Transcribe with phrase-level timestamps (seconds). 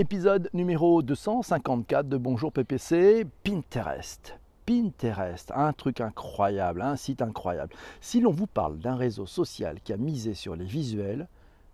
[0.00, 4.38] Épisode numéro 254 de Bonjour PPC, Pinterest.
[4.64, 7.74] Pinterest, un truc incroyable, un site incroyable.
[8.00, 11.28] Si l'on vous parle d'un réseau social qui a misé sur les visuels,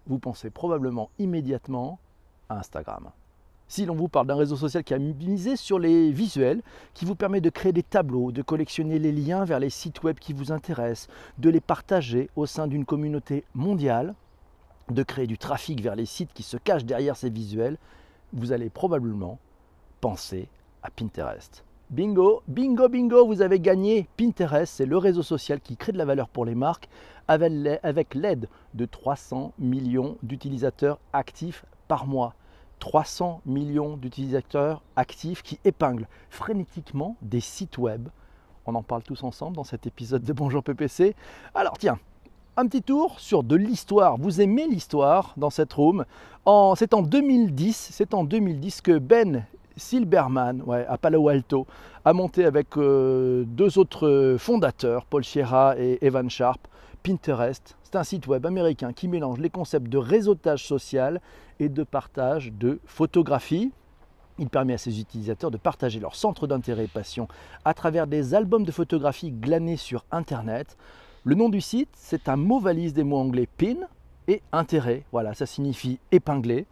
[0.08, 2.00] vous pensez probablement immédiatement
[2.48, 3.10] à Instagram.
[3.68, 6.62] Si l'on vous parle d'un réseau social qui a misé sur les visuels,
[6.94, 10.18] qui vous permet de créer des tableaux, de collectionner les liens vers les sites web
[10.18, 11.06] qui vous intéressent,
[11.38, 14.16] de les partager au sein d'une communauté mondiale,
[14.90, 17.78] de créer du trafic vers les sites qui se cachent derrière ces visuels,
[18.32, 19.38] vous allez probablement
[20.00, 20.48] penser
[20.82, 21.64] à Pinterest.
[21.90, 24.08] Bingo, bingo, bingo, vous avez gagné.
[24.16, 26.88] Pinterest, c'est le réseau social qui crée de la valeur pour les marques
[27.28, 32.34] avec l'aide de 300 millions d'utilisateurs actifs par mois.
[32.80, 38.08] 300 millions d'utilisateurs actifs qui épinglent frénétiquement des sites web.
[38.66, 41.14] On en parle tous ensemble dans cet épisode de Bonjour PPC.
[41.54, 41.98] Alors tiens,
[42.58, 44.16] un petit tour sur de l'histoire.
[44.16, 46.06] Vous aimez l'histoire dans cette room
[46.76, 49.44] C'est en 2010, c'est en 2010 que Ben
[49.76, 51.66] Silberman, à Palo Alto,
[52.06, 56.66] a monté avec euh, deux autres fondateurs, Paul Sierra et Evan Sharp,
[57.02, 57.76] Pinterest.
[57.82, 61.20] C'est un site web américain qui mélange les concepts de réseautage social
[61.60, 63.70] et de partage de photographie.
[64.38, 67.28] Il permet à ses utilisateurs de partager leurs centres d'intérêt et passion
[67.66, 70.76] à travers des albums de photographie glanés sur Internet.
[71.28, 73.88] Le nom du site, c'est un mot valise des mots anglais pin
[74.28, 75.02] et intérêt.
[75.10, 76.66] Voilà, ça signifie épingler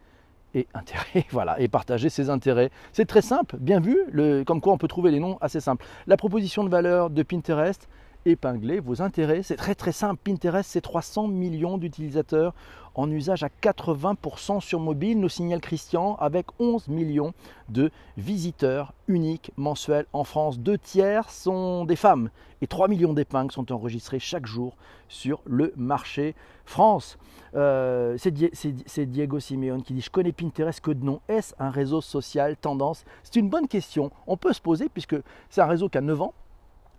[0.54, 2.70] et intérêt, voilà, et partager ses intérêts.
[2.92, 3.98] C'est très simple, bien vu,
[4.46, 5.84] comme quoi on peut trouver les noms assez simples.
[6.06, 7.88] La proposition de valeur de Pinterest,
[8.26, 9.42] épingler vos intérêts.
[9.42, 10.20] C'est très très simple.
[10.24, 12.54] Pinterest, c'est 300 millions d'utilisateurs
[12.94, 17.34] en usage à 80% sur mobile, nous signale Christian, avec 11 millions
[17.68, 20.58] de visiteurs uniques mensuels en France.
[20.58, 22.30] Deux tiers sont des femmes
[22.62, 24.76] et 3 millions d'épingles sont enregistrées chaque jour
[25.08, 27.18] sur le marché France.
[27.54, 31.20] Euh, c'est Diego Simeone qui dit Je connais Pinterest que de nom.
[31.28, 33.04] Est-ce un réseau social tendance?
[33.22, 34.10] C'est une bonne question.
[34.26, 35.16] On peut se poser puisque
[35.50, 36.34] c'est un réseau qui a 9 ans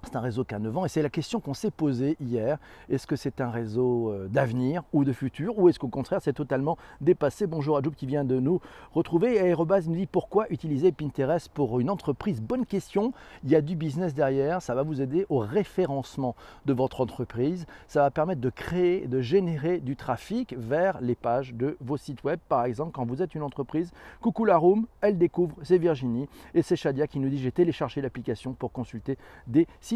[0.06, 2.58] c'est un réseau qui a 9 ans et c'est la question qu'on s'est posée hier.
[2.90, 6.34] Est-ce que c'est un réseau euh, d'avenir ou de futur ou est-ce qu'au contraire c'est
[6.34, 7.48] totalement dépassé?
[7.48, 8.62] Bonjour à Joub qui vient de nous
[8.94, 9.36] retrouver.
[9.36, 12.42] Et nous dit pourquoi utiliser Pinterest pour une entreprise?
[12.42, 13.14] Bonne question.
[13.44, 14.62] Il y a du business derrière.
[14.62, 17.66] Ça va vous aider au référencement de votre entreprise.
[17.88, 22.24] Ça va permettre de créer, de générer du trafic vers les pages de vos sites
[22.24, 22.40] web.
[22.48, 26.62] Par exemple, quand vous êtes une entreprise, coucou la room, elle découvre, c'est Virginie et
[26.62, 29.18] c'est Shadia qui nous dit j'ai téléchargé l'application pour consulter
[29.48, 29.95] des sites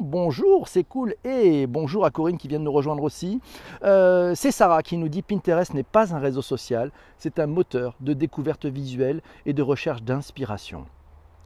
[0.00, 1.14] Bonjour, c'est cool.
[1.24, 3.40] Et bonjour à Corinne qui vient de nous rejoindre aussi.
[3.82, 7.96] Euh, c'est Sarah qui nous dit Pinterest n'est pas un réseau social, c'est un moteur
[8.00, 10.86] de découverte visuelle et de recherche d'inspiration.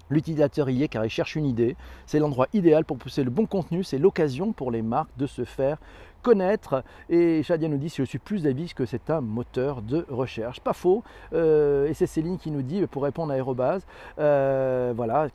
[0.09, 1.77] L'utilisateur y est car il cherche une idée.
[2.07, 3.85] C'est l'endroit idéal pour pousser le bon contenu.
[3.85, 5.79] C'est l'occasion pour les marques de se faire
[6.23, 6.85] connaître.
[7.09, 10.61] Et Shadia nous dit je suis plus d'avis que c'est un moteur de recherche.
[10.61, 11.03] Pas faux.
[11.33, 13.87] Euh, et c'est Céline qui nous dit pour répondre à Aérobase,
[14.19, 15.29] euh, voilà,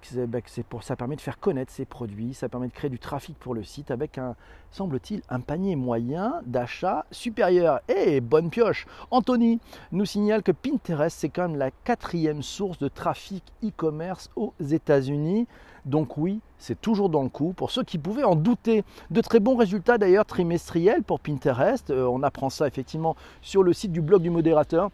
[0.46, 3.38] c'est pour ça permet de faire connaître ses produits, ça permet de créer du trafic
[3.38, 4.36] pour le site avec un
[4.72, 7.80] semble-t-il un panier moyen d'achat supérieur.
[7.88, 8.86] Et bonne pioche.
[9.12, 9.60] Anthony
[9.92, 15.48] nous signale que Pinterest c'est quand même la quatrième source de trafic e-commerce aux États-Unis.
[15.86, 17.54] Donc oui, c'est toujours dans le coup.
[17.54, 21.92] Pour ceux qui pouvaient en douter, de très bons résultats d'ailleurs trimestriels pour Pinterest.
[21.92, 24.90] Euh, on apprend ça effectivement sur le site du blog du modérateur.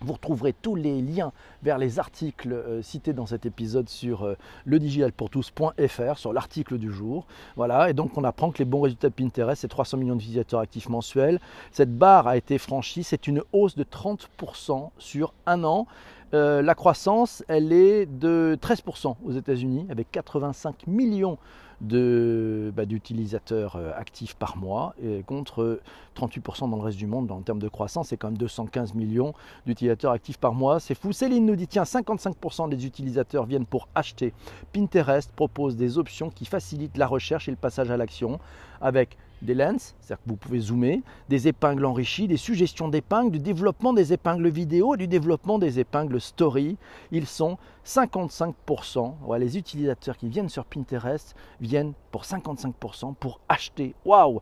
[0.00, 1.32] Vous retrouverez tous les liens
[1.62, 6.92] vers les articles euh, cités dans cet épisode sur euh, le digitalpourtous.fr, sur l'article du
[6.92, 7.26] jour.
[7.56, 10.60] Voilà, et donc on apprend que les bons résultats de Pinterest, c'est 300 millions d'utilisateurs
[10.60, 11.40] actifs mensuels.
[11.72, 15.86] Cette barre a été franchie, c'est une hausse de 30% sur un an.
[16.34, 21.38] Euh, la croissance, elle est de 13% aux États-Unis, avec 85 millions
[21.80, 24.94] d'utilisateurs euh, actifs par mois,
[25.26, 25.80] contre
[26.16, 29.34] 38% dans le reste du monde en termes de croissance, c'est quand même 215 millions
[29.66, 30.80] d'utilisateurs actifs par mois.
[30.80, 31.12] C'est fou.
[31.12, 34.32] Céline nous dit tiens, 55% des utilisateurs viennent pour acheter.
[34.72, 38.38] Pinterest propose des options qui facilitent la recherche et le passage à l'action
[38.80, 43.38] avec des lens, c'est-à-dire que vous pouvez zoomer, des épingles enrichies, des suggestions d'épingles, du
[43.38, 46.76] développement des épingles vidéo et du développement des épingles story.
[47.10, 49.14] Ils sont 55%.
[49.38, 53.94] les utilisateurs qui viennent sur Pinterest viennent pour 55% pour acheter.
[54.04, 54.40] Waouh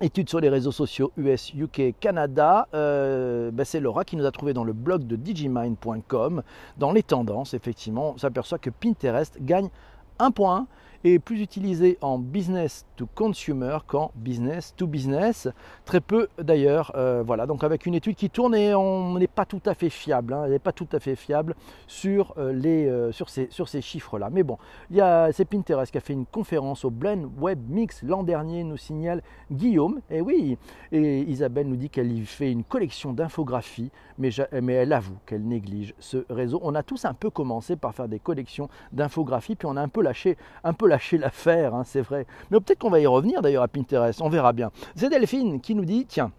[0.00, 4.32] Études sur les réseaux sociaux US, UK, Canada, euh, ben, c'est Laura qui nous a
[4.32, 6.42] trouvé dans le blog de digimind.com.
[6.76, 9.68] Dans les tendances, effectivement, on s'aperçoit que Pinterest gagne
[10.18, 10.66] un point
[11.04, 15.48] est plus utilisé en business to consumer qu'en business to business.
[15.84, 16.92] Très peu d'ailleurs.
[16.94, 19.90] Euh, voilà, donc avec une étude qui tourne et on n'est pas tout à fait
[19.90, 20.32] fiable.
[20.32, 21.54] Hein, elle n'est pas tout à fait fiable
[21.86, 24.30] sur, euh, les, euh, sur ces, sur ces chiffres-là.
[24.30, 24.58] Mais bon,
[24.90, 28.22] il y a c'est Pinterest qui a fait une conférence au Blend Web Mix l'an
[28.22, 30.00] dernier, nous signale Guillaume.
[30.10, 30.56] Et oui,
[30.92, 34.30] et Isabelle nous dit qu'elle y fait une collection d'infographies, mais,
[34.62, 36.60] mais elle avoue qu'elle néglige ce réseau.
[36.62, 39.88] On a tous un peu commencé par faire des collections d'infographies, puis on a un
[39.88, 42.26] peu lâché, un peu lâché l'affaire, hein, c'est vrai.
[42.50, 44.70] Mais peut-être qu'on va y revenir d'ailleurs à Pinterest, on verra bien.
[44.94, 46.32] C'est Delphine qui nous dit, tiens,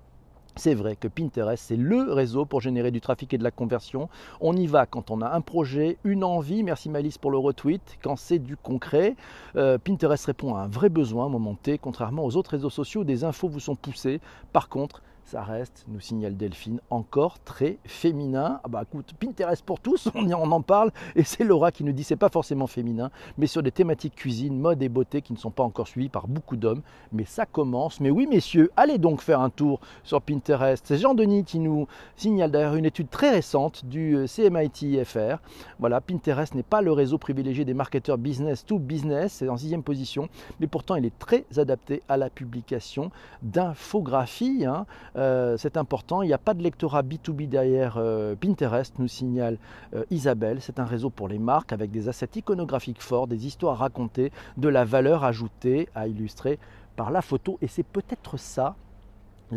[0.55, 4.07] c'est vrai que Pinterest, c'est le réseau pour générer du trafic et de la conversion.
[4.39, 7.81] On y va quand on a un projet, une envie, merci Malice pour le retweet,
[8.03, 9.15] quand c'est du concret.
[9.55, 12.69] Euh, Pinterest répond à un vrai besoin à un moment T, contrairement aux autres réseaux
[12.69, 14.21] sociaux où des infos vous sont poussées.
[14.51, 18.59] Par contre, ça reste, nous signale Delphine, encore très féminin.
[18.63, 21.91] Ah bah écoute, Pinterest pour tous, on, y, en parle, et c'est Laura qui nous
[21.91, 25.37] dit c'est pas forcément féminin, mais sur des thématiques cuisine, mode et beauté qui ne
[25.37, 26.81] sont pas encore suivies par beaucoup d'hommes.
[27.11, 27.99] Mais ça commence.
[27.99, 30.85] Mais oui, messieurs, allez donc faire un tour sur Pinterest.
[30.85, 35.37] C'est Jean-Denis qui nous signale d'ailleurs une étude très récente du euh, CMIT FR.
[35.79, 39.83] Voilà, Pinterest n'est pas le réseau privilégié des marketeurs business to business, c'est en sixième
[39.83, 40.29] position,
[40.59, 43.11] mais pourtant il est très adapté à la publication
[43.41, 44.65] d'infographies.
[44.65, 44.85] Hein.
[45.15, 46.21] Euh, c'est important.
[46.21, 49.57] Il n'y a pas de lectorat B2B derrière euh, Pinterest, nous signale
[49.93, 50.59] euh, Isabelle.
[50.61, 54.67] C'est un réseau pour les marques avec des assets iconographiques forts, des histoires racontées, de
[54.67, 56.59] la valeur ajoutée à illustrer
[56.95, 57.57] par la photo.
[57.61, 58.75] Et c'est peut-être ça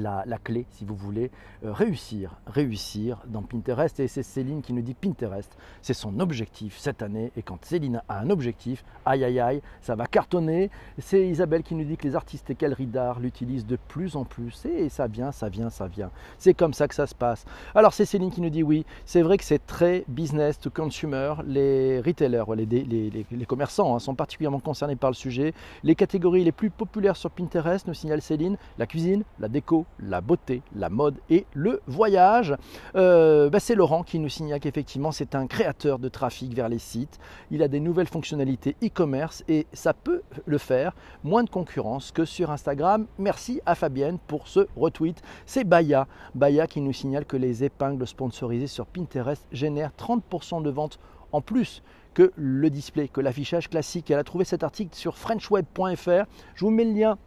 [0.03, 1.31] la, clé, si vous voulez,
[1.65, 3.99] euh, réussir, réussir dans Pinterest.
[4.01, 7.33] Et c'est Céline qui nous dit Pinterest, c'est son objectif cette année.
[7.37, 10.71] Et quand Céline a un objectif, aïe aïe aïe, ça va cartonner.
[10.99, 14.25] C'est Isabelle qui nous dit que les artistes et galeries d'art l'utilisent de plus en
[14.25, 14.65] plus.
[14.67, 16.11] Et ça vient, ça vient, ça vient.
[16.39, 17.45] C'est comme ça que ça se passe.
[17.75, 21.35] Alors c'est Céline qui nous dit oui, c'est vrai que c'est très business to consumer.
[21.47, 25.55] Les retailers, les, les, commerçants hein, sont particulièrement concernés par le sujet.
[25.83, 30.21] Les catégories les plus populaires sur Pinterest, nous signale Céline, la cuisine, la déco, la
[30.21, 32.55] beauté, la mode et le voyage.
[32.95, 36.79] Euh, bah, c'est Laurent qui nous signale qu'effectivement c'est un créateur de trafic vers les
[36.79, 37.19] sites.
[37.51, 40.95] Il a des nouvelles fonctionnalités e-commerce et ça peut le faire.
[41.25, 43.07] Moins de concurrence que sur Instagram.
[43.19, 45.23] Merci à Fabienne pour ce retweet.
[45.47, 46.07] C'est Baya.
[46.35, 50.99] Baya qui nous signale que les épingles sponsorisées sur Pinterest génèrent 30% de ventes
[51.33, 51.83] en plus
[52.15, 54.11] que le display, que l'affichage classique.
[54.11, 56.25] Elle a trouvé cet article sur frenchweb.fr.
[56.55, 57.19] Je vous mets le lien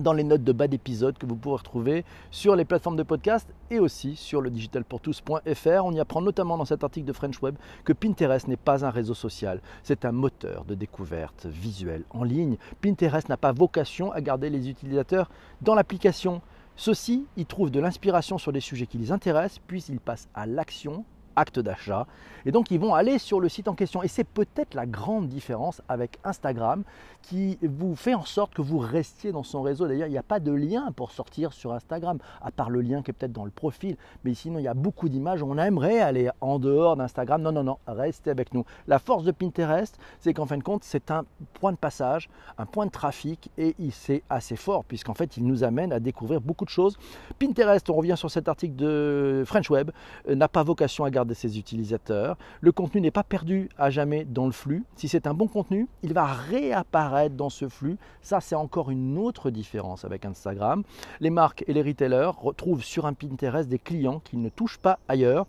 [0.00, 3.48] dans les notes de bas d'épisode que vous pourrez retrouver sur les plateformes de podcast
[3.70, 5.84] et aussi sur le digitalpourtous.fr.
[5.84, 8.90] On y apprend notamment dans cet article de French Web que Pinterest n'est pas un
[8.90, 12.56] réseau social, c'est un moteur de découverte visuelle en ligne.
[12.80, 15.30] Pinterest n'a pas vocation à garder les utilisateurs
[15.62, 16.40] dans l'application.
[16.76, 20.46] Ceux-ci y trouvent de l'inspiration sur des sujets qui les intéressent, puis ils passent à
[20.46, 21.04] l'action
[21.36, 22.06] acte d'achat.
[22.46, 24.02] Et donc ils vont aller sur le site en question.
[24.02, 26.84] Et c'est peut-être la grande différence avec Instagram
[27.22, 29.86] qui vous fait en sorte que vous restiez dans son réseau.
[29.86, 33.02] D'ailleurs, il n'y a pas de lien pour sortir sur Instagram, à part le lien
[33.02, 33.96] qui est peut-être dans le profil.
[34.24, 35.42] Mais sinon, il y a beaucoup d'images.
[35.42, 37.42] On aimerait aller en dehors d'Instagram.
[37.42, 38.64] Non, non, non, restez avec nous.
[38.86, 41.24] La force de Pinterest, c'est qu'en fin de compte, c'est un
[41.54, 45.64] point de passage, un point de trafic et c'est assez fort puisqu'en fait, il nous
[45.64, 46.96] amène à découvrir beaucoup de choses.
[47.38, 49.90] Pinterest, on revient sur cet article de French Web,
[50.28, 52.36] euh, n'a pas vocation à garder ses utilisateurs.
[52.60, 54.84] Le contenu n'est pas perdu à jamais dans le flux.
[54.96, 57.96] Si c'est un bon contenu, il va réapparaître dans ce flux.
[58.22, 60.82] Ça, c'est encore une autre différence avec Instagram.
[61.20, 64.98] Les marques et les retailers retrouvent sur un Pinterest des clients qu'ils ne touchent pas
[65.08, 65.46] ailleurs.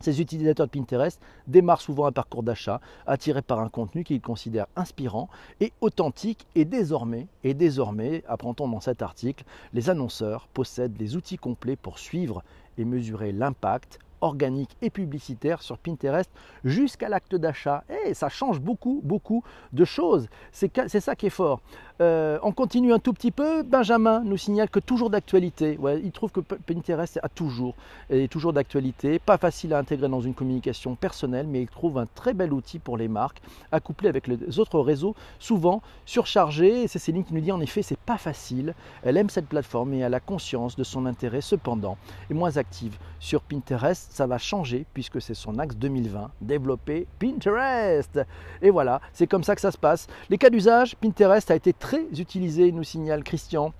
[0.00, 4.66] Ces utilisateurs de Pinterest démarrent souvent un parcours d'achat attirés par un contenu qu'ils considèrent
[4.76, 5.30] inspirant
[5.60, 6.46] et authentique.
[6.54, 11.98] Et désormais, et désormais, apprend-on dans cet article, les annonceurs possèdent des outils complets pour
[11.98, 12.42] suivre
[12.76, 16.30] et mesurer l'impact organique et publicitaire sur Pinterest
[16.64, 17.84] jusqu'à l'acte d'achat.
[18.06, 20.28] Et ça change beaucoup, beaucoup de choses.
[20.50, 21.60] C'est ça qui est fort.
[22.00, 23.62] Euh, on continue un tout petit peu.
[23.62, 25.78] Benjamin nous signale que toujours d'actualité.
[26.02, 27.74] Il trouve que Pinterest a toujours,
[28.10, 29.18] est toujours d'actualité.
[29.18, 32.78] Pas facile à intégrer dans une communication personnelle, mais il trouve un très bel outil
[32.78, 33.40] pour les marques,
[33.70, 36.88] accouplé avec les autres réseaux, souvent surchargés.
[36.88, 38.74] C'est Céline qui nous dit en effet, c'est pas facile.
[39.02, 41.42] Elle aime cette plateforme et elle a conscience de son intérêt.
[41.42, 41.96] Cependant,
[42.30, 44.10] est moins active sur Pinterest.
[44.14, 48.20] Ça va changer puisque c'est son axe 2020, développer Pinterest.
[48.62, 50.06] Et voilà, c'est comme ça que ça se passe.
[50.30, 53.72] Les cas d'usage, Pinterest a été très utilisé, nous signale Christian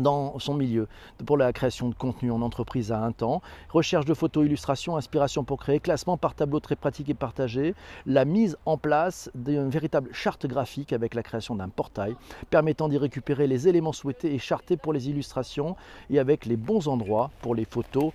[0.00, 0.88] dans son milieu
[1.26, 5.44] pour la création de contenu en entreprise à un temps, recherche de photos, illustrations, inspiration
[5.44, 10.10] pour créer, classement par tableau très pratique et partagé, la mise en place d'une véritable
[10.12, 12.16] charte graphique avec la création d'un portail
[12.50, 15.76] permettant d'y récupérer les éléments souhaités et chartés pour les illustrations
[16.10, 18.12] et avec les bons endroits pour les photos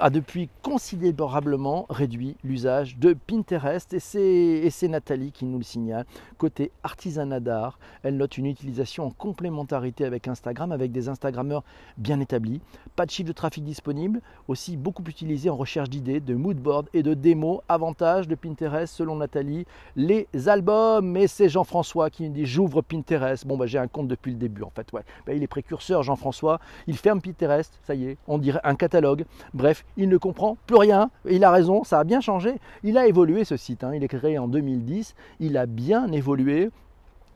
[0.00, 6.06] a depuis considérablement réduit l'usage de Pinterest et c'est Nathalie qui nous le signale.
[6.38, 11.64] Côté artisanat d'art, elle note une utilisation en complémentarité avec Instagram, avec des Instagrammeurs
[11.96, 12.60] bien établis.
[12.96, 17.02] Pas de chiffre de trafic disponible, aussi beaucoup utilisé en recherche d'idées, de moodboard et
[17.02, 17.60] de démos.
[17.68, 21.16] Avantage de Pinterest selon Nathalie, les albums.
[21.16, 23.46] Et c'est Jean-François qui nous dit j'ouvre Pinterest.
[23.46, 24.86] Bon bah j'ai un compte depuis le début en fait.
[24.92, 25.02] Bah,
[25.34, 26.60] il est précurseur Jean-François.
[26.86, 29.24] Il ferme Pinterest, ça y est, on dirait un catalogue.
[29.54, 31.10] Bref, il ne comprend plus rien.
[31.28, 32.54] Il a raison, ça a bien changé.
[32.82, 33.84] Il a évolué ce site.
[33.84, 33.94] Hein.
[33.94, 35.14] Il est créé en 2010.
[35.40, 36.70] Il a bien évolué.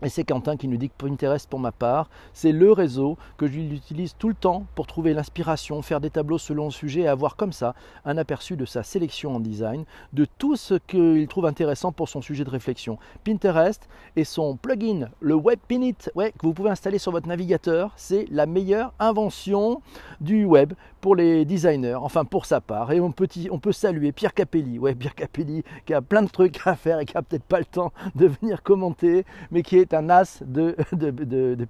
[0.03, 3.47] Et c'est Quentin qui nous dit que Pinterest, pour ma part, c'est le réseau que
[3.47, 7.35] j'utilise tout le temps pour trouver l'inspiration, faire des tableaux selon le sujet et avoir
[7.35, 7.75] comme ça
[8.05, 12.21] un aperçu de sa sélection en design, de tout ce qu'il trouve intéressant pour son
[12.21, 12.99] sujet de réflexion.
[13.25, 17.93] Pinterest et son plugin, le Web Pinit, ouais, que vous pouvez installer sur votre navigateur,
[17.97, 19.81] c'est la meilleure invention
[20.21, 20.75] du web
[21.07, 22.91] pour les designers, enfin pour sa part.
[22.91, 26.29] Et on peut, on peut saluer Pierre Capelli, ouais, Pierre Capelli qui a plein de
[26.29, 29.79] trucs à faire et qui a peut-être pas le temps de venir commenter, mais qui
[29.79, 30.75] est un as de,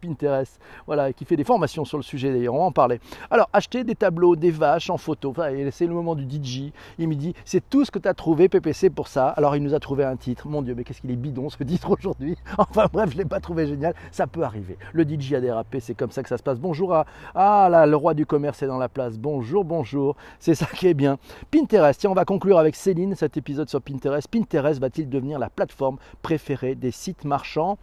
[0.01, 2.99] Pinterest, voilà, qui fait des formations sur le sujet d'ailleurs, on va en parler.
[3.31, 7.07] Alors, acheter des tableaux, des vaches en photo, enfin, c'est le moment du DJ, il
[7.07, 9.29] me dit, c'est tout ce que tu as trouvé PPC pour ça?
[9.29, 11.63] Alors, il nous a trouvé un titre, mon Dieu, mais qu'est-ce qu'il est bidon ce
[11.63, 12.39] titre aujourd'hui.
[12.57, 14.79] Enfin bref, je l'ai pas trouvé génial, ça peut arriver.
[14.95, 16.59] Le DJ a dérapé, c'est comme ça que ça se passe.
[16.59, 20.15] Bonjour à, ah là, le roi du commerce est dans la place bonjour, bonjour.
[20.39, 21.19] C'est ça qui est bien.
[21.51, 24.29] Pinterest, tiens, on va conclure avec Céline cet épisode sur Pinterest.
[24.29, 27.77] Pinterest va-t-il devenir la plateforme préférée des sites marchands?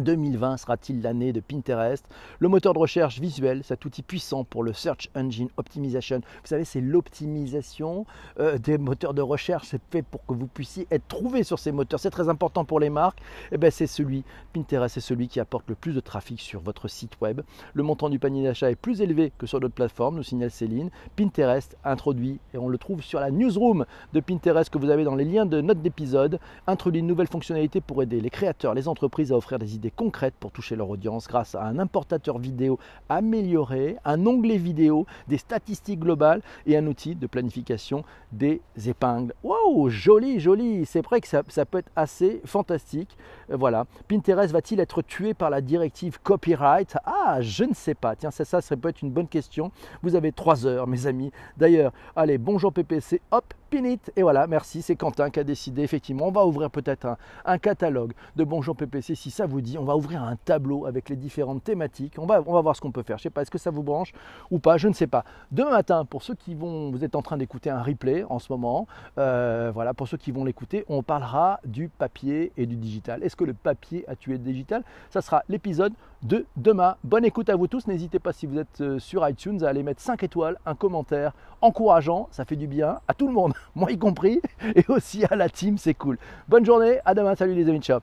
[0.00, 2.04] 2020 sera-t-il l'année de Pinterest?
[2.38, 6.18] Le moteur de recherche visuel, cet outil puissant pour le Search Engine Optimization.
[6.18, 8.06] Vous savez, c'est l'optimisation
[8.38, 9.68] euh, des moteurs de recherche.
[9.68, 12.00] C'est fait pour que vous puissiez être trouvé sur ces moteurs.
[12.00, 13.20] C'est très important pour les marques.
[13.20, 16.60] Et eh ben, c'est celui, Pinterest, c'est celui qui apporte le plus de trafic sur
[16.60, 17.42] votre site web.
[17.74, 20.90] Le montant du panier d'achat est plus élevé que sur d'autres plateformes, nous signale Céline.
[21.16, 25.14] Pinterest introduit, et on le trouve sur la newsroom de Pinterest que vous avez dans
[25.14, 29.32] les liens de notes d'épisode, introduit une nouvelle fonctionnalité pour aider les créateurs, les entreprises
[29.32, 32.78] à offrir des idées concrètes pour toucher leur audience grâce à un importateur vidéo
[33.08, 39.34] amélioré, un onglet vidéo, des statistiques globales et un outil de planification des épingles.
[39.42, 40.86] Waouh, joli, joli.
[40.86, 43.16] C'est vrai que ça, peut être assez fantastique.
[43.50, 43.86] Euh, voilà.
[44.08, 46.96] Pinterest va-t-il être tué par la directive copyright?
[47.04, 48.16] Ah, je ne sais pas.
[48.16, 49.72] Tiens, ça, ça, ça peut être une bonne question.
[50.02, 51.30] Vous avez trois heures, mes amis.
[51.56, 55.82] D'ailleurs, allez, bonjour PPC, hop, Et voilà, merci, c'est Quentin qui a décidé.
[55.82, 59.78] Effectivement, on va ouvrir peut-être un, catalogue de Bonjour PPC si ça vous dit.
[59.78, 62.14] On va ouvrir un tableau avec les différentes thématiques.
[62.18, 63.18] On va, on va voir ce qu'on peut faire.
[63.18, 64.12] Je ne sais pas, est-ce que ça vous branche
[64.50, 65.24] ou pas Je ne sais pas.
[65.52, 68.50] Demain matin, pour ceux qui vont, vous êtes en train d'écouter un replay en ce
[68.50, 73.22] moment, euh, voilà, pour ceux qui vont l'écouter, on parlera du papier et du digital.
[73.22, 74.82] Est-ce que le papier a tué le digital?
[75.10, 76.96] Ça sera l'épisode de demain.
[77.04, 77.86] Bonne écoute à vous tous.
[77.86, 81.32] N'hésitez pas si vous êtes euh, sur iTunes à aller mettre 5 étoiles, un commentaire
[81.60, 82.28] encourageant.
[82.30, 84.40] Ça fait du bien à tout le monde moi y compris,
[84.74, 86.18] et aussi à la team, c'est cool.
[86.48, 88.00] Bonne journée, à demain, salut les amis, ciao